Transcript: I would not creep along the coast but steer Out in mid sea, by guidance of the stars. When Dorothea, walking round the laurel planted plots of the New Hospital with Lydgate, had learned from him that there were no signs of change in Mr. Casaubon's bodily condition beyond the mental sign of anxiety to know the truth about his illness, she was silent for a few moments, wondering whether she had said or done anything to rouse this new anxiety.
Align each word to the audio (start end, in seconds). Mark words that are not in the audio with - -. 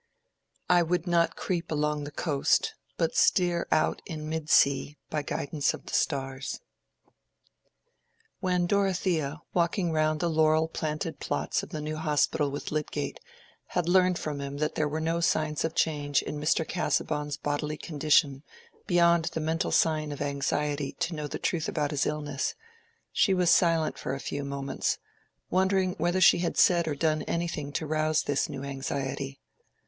I 0.67 0.81
would 0.81 1.05
not 1.05 1.35
creep 1.35 1.69
along 1.69 2.05
the 2.05 2.11
coast 2.11 2.73
but 2.97 3.15
steer 3.15 3.67
Out 3.71 4.01
in 4.07 4.27
mid 4.27 4.49
sea, 4.49 4.97
by 5.11 5.21
guidance 5.21 5.75
of 5.75 5.85
the 5.85 5.93
stars. 5.93 6.59
When 8.39 8.65
Dorothea, 8.65 9.43
walking 9.53 9.91
round 9.91 10.19
the 10.19 10.27
laurel 10.27 10.67
planted 10.67 11.19
plots 11.19 11.61
of 11.61 11.69
the 11.69 11.81
New 11.81 11.97
Hospital 11.97 12.49
with 12.49 12.71
Lydgate, 12.71 13.19
had 13.67 13.87
learned 13.87 14.17
from 14.17 14.41
him 14.41 14.57
that 14.57 14.73
there 14.73 14.87
were 14.87 14.99
no 14.99 15.19
signs 15.19 15.63
of 15.63 15.75
change 15.75 16.23
in 16.23 16.39
Mr. 16.39 16.67
Casaubon's 16.67 17.37
bodily 17.37 17.77
condition 17.77 18.41
beyond 18.87 19.25
the 19.25 19.39
mental 19.39 19.69
sign 19.69 20.11
of 20.11 20.19
anxiety 20.19 20.93
to 20.93 21.13
know 21.13 21.27
the 21.27 21.37
truth 21.37 21.69
about 21.69 21.91
his 21.91 22.07
illness, 22.07 22.55
she 23.11 23.35
was 23.35 23.51
silent 23.51 23.99
for 23.99 24.15
a 24.15 24.19
few 24.19 24.43
moments, 24.43 24.97
wondering 25.51 25.93
whether 25.99 26.19
she 26.19 26.39
had 26.39 26.57
said 26.57 26.87
or 26.87 26.95
done 26.95 27.21
anything 27.27 27.71
to 27.73 27.85
rouse 27.85 28.23
this 28.23 28.49
new 28.49 28.63
anxiety. 28.63 29.39